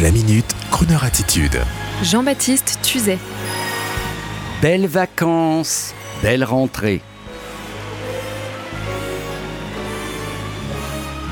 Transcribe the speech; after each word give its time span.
La 0.00 0.12
minute, 0.12 0.54
Kroneur 0.70 1.02
attitude. 1.02 1.58
Jean-Baptiste 2.04 2.78
Tuzet. 2.82 3.18
Belles 4.62 4.86
vacances, 4.86 5.92
belle 6.22 6.44
rentrée. 6.44 7.00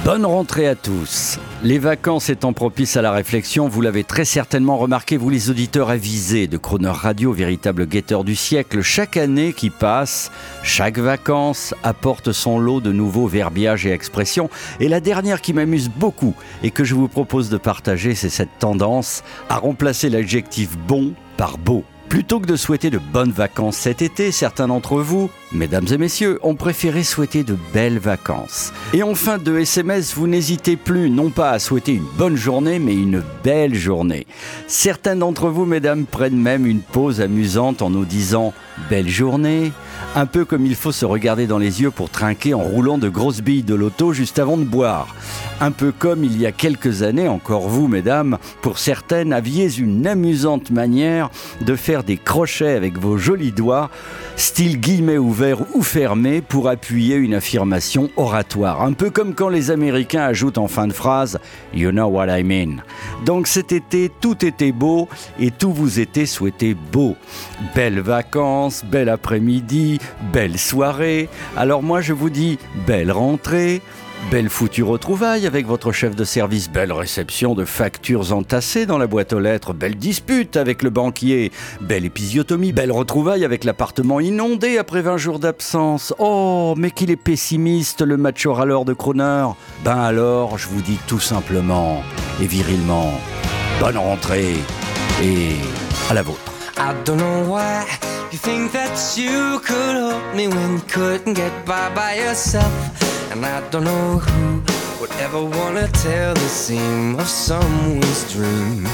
Bonne 0.06 0.24
rentrée 0.24 0.68
à 0.68 0.76
tous. 0.76 1.40
Les 1.64 1.80
vacances 1.80 2.30
étant 2.30 2.52
propices 2.52 2.96
à 2.96 3.02
la 3.02 3.10
réflexion, 3.10 3.66
vous 3.66 3.80
l'avez 3.80 4.04
très 4.04 4.24
certainement 4.24 4.78
remarqué, 4.78 5.16
vous 5.16 5.30
les 5.30 5.50
auditeurs 5.50 5.90
avisés 5.90 6.46
de 6.46 6.56
Croner 6.56 6.90
Radio, 6.90 7.32
véritable 7.32 7.88
guetteur 7.88 8.22
du 8.22 8.36
siècle, 8.36 8.82
chaque 8.82 9.16
année 9.16 9.52
qui 9.52 9.68
passe, 9.68 10.30
chaque 10.62 10.98
vacances 10.98 11.74
apporte 11.82 12.30
son 12.30 12.60
lot 12.60 12.80
de 12.80 12.92
nouveaux 12.92 13.26
verbiages 13.26 13.84
et 13.84 13.90
expressions. 13.90 14.48
Et 14.78 14.86
la 14.88 15.00
dernière 15.00 15.40
qui 15.40 15.52
m'amuse 15.52 15.88
beaucoup 15.88 16.36
et 16.62 16.70
que 16.70 16.84
je 16.84 16.94
vous 16.94 17.08
propose 17.08 17.50
de 17.50 17.56
partager, 17.56 18.14
c'est 18.14 18.30
cette 18.30 18.60
tendance 18.60 19.24
à 19.48 19.56
remplacer 19.56 20.08
l'adjectif 20.08 20.78
bon 20.86 21.14
par 21.36 21.58
beau. 21.58 21.82
Plutôt 22.08 22.38
que 22.38 22.46
de 22.46 22.54
souhaiter 22.56 22.90
de 22.90 22.98
bonnes 22.98 23.32
vacances 23.32 23.76
cet 23.76 24.00
été, 24.00 24.30
certains 24.30 24.68
d'entre 24.68 25.00
vous, 25.00 25.28
mesdames 25.52 25.86
et 25.90 25.98
messieurs, 25.98 26.38
ont 26.42 26.54
préféré 26.54 27.02
souhaiter 27.02 27.42
de 27.42 27.56
belles 27.74 27.98
vacances. 27.98 28.72
Et 28.92 29.02
en 29.02 29.14
fin 29.14 29.38
de 29.38 29.58
SMS, 29.58 30.14
vous 30.14 30.28
n'hésitez 30.28 30.76
plus 30.76 31.10
non 31.10 31.30
pas 31.30 31.50
à 31.50 31.58
souhaiter 31.58 31.94
une 31.94 32.06
bonne 32.16 32.36
journée, 32.36 32.78
mais 32.78 32.94
une 32.94 33.22
belle 33.42 33.74
journée. 33.74 34.26
Certains 34.68 35.16
d'entre 35.16 35.48
vous, 35.48 35.64
mesdames, 35.66 36.04
prennent 36.04 36.40
même 36.40 36.64
une 36.66 36.80
pause 36.80 37.20
amusante 37.20 37.82
en 37.82 37.90
nous 37.90 38.04
disant 38.04 38.54
belle 38.88 39.08
journée, 39.08 39.72
un 40.14 40.26
peu 40.26 40.44
comme 40.44 40.64
il 40.64 40.74
faut 40.74 40.92
se 40.92 41.04
regarder 41.04 41.46
dans 41.46 41.58
les 41.58 41.82
yeux 41.82 41.90
pour 41.90 42.10
trinquer 42.10 42.54
en 42.54 42.60
roulant 42.60 42.98
de 42.98 43.08
grosses 43.08 43.42
billes 43.42 43.62
de 43.62 43.74
loto 43.74 44.12
juste 44.12 44.38
avant 44.38 44.56
de 44.56 44.64
boire. 44.64 45.14
Un 45.60 45.70
peu 45.70 45.92
comme 45.92 46.24
il 46.24 46.40
y 46.40 46.46
a 46.46 46.52
quelques 46.52 47.02
années, 47.02 47.28
encore 47.28 47.68
vous, 47.68 47.88
mesdames, 47.88 48.38
pour 48.62 48.78
certaines, 48.78 49.32
aviez 49.32 49.78
une 49.78 50.06
amusante 50.06 50.70
manière 50.70 51.30
de 51.60 51.76
faire 51.76 52.04
des 52.04 52.16
crochets 52.16 52.74
avec 52.74 52.98
vos 52.98 53.18
jolis 53.18 53.52
doigts, 53.52 53.90
style 54.36 54.80
guillemets 54.80 55.18
ouverts 55.18 55.62
ou 55.74 55.82
fermés, 55.82 56.40
pour 56.40 56.68
appuyer 56.68 57.16
une 57.16 57.34
affirmation 57.34 58.10
oratoire. 58.16 58.82
Un 58.82 58.92
peu 58.92 59.10
comme 59.10 59.34
quand 59.34 59.48
les 59.48 59.70
Américains 59.70 60.22
ajoutent 60.22 60.58
en 60.58 60.68
fin 60.68 60.86
de 60.86 60.92
phrase 60.92 61.38
You 61.74 61.90
know 61.90 62.06
what 62.06 62.26
I 62.28 62.42
mean. 62.42 62.82
Donc 63.24 63.46
cet 63.46 63.72
été, 63.72 64.10
tout 64.20 64.44
était 64.44 64.72
beau 64.72 65.08
et 65.40 65.50
tout 65.50 65.72
vous 65.72 66.00
était 66.00 66.26
souhaité 66.26 66.74
beau. 66.74 67.16
Belles 67.74 68.00
vacances, 68.00 68.84
bel 68.84 69.08
après-midi, 69.08 69.98
belle 70.32 70.58
soirée. 70.58 71.28
Alors 71.56 71.82
moi 71.82 72.00
je 72.00 72.12
vous 72.12 72.30
dis 72.30 72.58
belle 72.86 73.10
rentrée. 73.10 73.82
Belle 74.30 74.48
foutue 74.48 74.82
retrouvaille 74.82 75.46
avec 75.46 75.66
votre 75.66 75.92
chef 75.92 76.16
de 76.16 76.24
service, 76.24 76.68
belle 76.68 76.90
réception 76.90 77.54
de 77.54 77.64
factures 77.64 78.32
entassées 78.32 78.84
dans 78.84 78.98
la 78.98 79.06
boîte 79.06 79.32
aux 79.32 79.38
lettres, 79.38 79.72
belle 79.72 79.94
dispute 79.94 80.56
avec 80.56 80.82
le 80.82 80.90
banquier, 80.90 81.52
belle 81.80 82.04
épisiotomie, 82.04 82.72
belle 82.72 82.90
retrouvaille 82.90 83.44
avec 83.44 83.62
l'appartement 83.62 84.18
inondé 84.18 84.78
après 84.78 85.02
20 85.02 85.16
jours 85.16 85.38
d'absence. 85.38 86.12
Oh, 86.18 86.74
mais 86.76 86.90
qu'il 86.90 87.12
est 87.12 87.16
pessimiste 87.16 88.02
le 88.02 88.16
macho 88.16 88.52
râleur 88.52 88.84
de 88.84 88.94
Croner. 88.94 89.46
Ben 89.84 89.98
alors, 89.98 90.58
je 90.58 90.66
vous 90.66 90.82
dis 90.82 90.98
tout 91.06 91.20
simplement 91.20 92.02
et 92.40 92.46
virilement, 92.46 93.12
bonne 93.80 93.98
rentrée 93.98 94.56
et 95.22 95.56
à 96.10 96.14
la 96.14 96.22
vôtre. 96.22 96.40
I 96.78 96.92
don't 97.04 97.16
know 97.16 97.44
why 97.48 97.86
you 98.30 98.38
think 98.38 98.72
that 98.72 99.16
you 99.16 99.60
could 99.60 99.96
help 99.96 100.34
me 100.34 100.48
when 100.48 100.74
you 100.74 100.82
couldn't 100.88 101.34
get 101.34 101.52
by 101.64 101.88
by 101.94 102.16
yourself. 102.16 102.72
And 103.32 103.44
I 103.44 103.60
don't 103.70 103.84
know 103.84 104.18
who 104.18 104.62
would 105.00 105.12
ever 105.20 105.42
wanna 105.42 105.88
tell 105.88 106.34
the 106.34 106.48
seam 106.48 107.18
of 107.18 107.26
someone's 107.26 108.32
dream. 108.32 108.86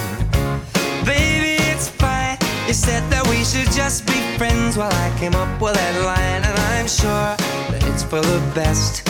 Baby, 1.05 1.57
it's 1.73 1.89
fine. 1.89 2.39
You 2.69 2.75
said 2.75 3.03
that 3.11 3.27
we 3.29 3.45
should 3.45 3.71
just 3.73 4.07
be 4.07 4.19
friends 4.39 4.77
while 4.77 4.93
I 4.93 5.11
came 5.19 5.35
up 5.35 5.61
with 5.61 5.75
that 5.75 5.97
line. 6.05 6.43
And 6.45 6.57
I'm 6.75 6.87
sure 6.87 7.37
that 7.71 7.83
it's 7.89 8.05
for 8.05 8.21
the 8.21 8.41
best. 8.55 9.03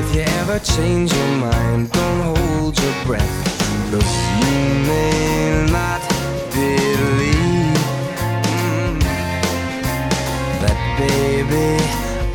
If 0.00 0.14
you 0.14 0.20
ever 0.20 0.60
change 0.60 1.12
your 1.12 1.32
mind, 1.38 1.90
don't 1.90 2.36
hold 2.36 2.78
your 2.80 3.04
breath. 3.04 3.36
Cause 3.90 4.14
you 4.40 4.60
may 4.86 5.66
not 5.72 6.00
believe 6.54 7.82
mm, 8.54 9.00
that, 10.62 10.78
baby. 10.98 11.68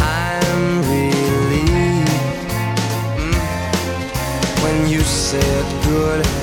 I'm 0.01 0.81
relieved 0.91 2.09
mm, 3.17 4.63
when 4.63 4.89
you 4.89 4.99
said 4.99 5.65
goodbye. 5.85 6.42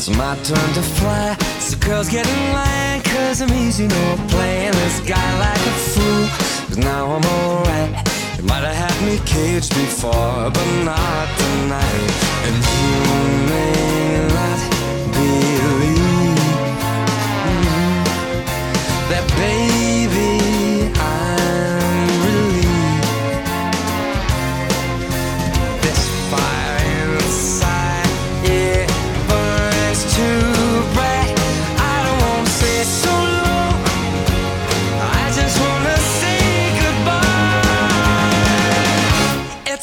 It's 0.00 0.08
my 0.08 0.34
turn 0.36 0.72
to 0.72 0.82
fly. 0.96 1.36
So 1.58 1.76
girls 1.76 2.08
get 2.08 2.26
in 2.26 2.52
line, 2.54 3.02
cause 3.02 3.42
I'm 3.42 3.52
easy, 3.52 3.86
no 3.86 4.16
playing 4.28 4.72
this 4.72 4.98
guy 5.00 5.28
like 5.38 5.60
a 5.60 5.76
fool. 5.92 6.24
Cause 6.68 6.78
now 6.78 7.04
I'm 7.16 7.24
alright. 7.26 8.08
You 8.38 8.44
might 8.44 8.64
have 8.64 8.76
had 8.76 8.96
me 9.04 9.20
caged 9.26 9.74
before, 9.74 10.50
but 10.56 10.68
not 10.88 11.28
tonight. 11.36 12.12
And 12.46 12.56
you 12.56 13.39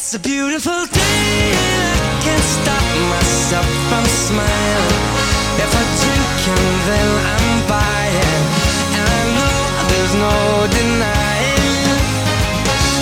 It's 0.08 0.16
a 0.16 0.20
beautiful 0.20 0.86
day, 0.86 1.52
and 1.52 2.00
I 2.00 2.22
can't 2.24 2.42
stop 2.42 2.86
myself 3.12 3.68
from 3.90 4.06
smiling. 4.06 5.04
If 5.60 5.72
I 5.76 5.84
drink 6.00 6.48
and 6.48 6.80
then 6.88 7.10
I'm 7.36 7.68
buying, 7.68 8.44
and 8.96 9.08
I 9.20 9.24
know 9.36 9.60
there's 9.92 10.16
no 10.16 10.36
denying. 10.80 12.00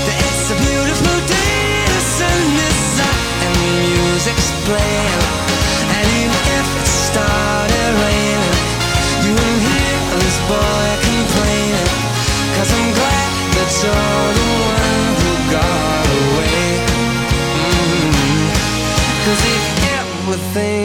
that 0.05 0.17
It's 0.17 0.49
a 0.49 0.57
beautiful 0.57 1.17
day, 1.29 1.85
the 1.93 2.01
sun 2.17 2.41
is 2.73 2.97
up 2.97 3.19
and 3.45 3.53
the 3.53 3.69
music's 3.85 4.49
playing. 4.65 5.24